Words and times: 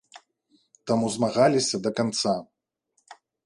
Таму 0.91 1.11
змагаліся 1.17 1.75
да 1.87 1.95
канца. 2.03 2.35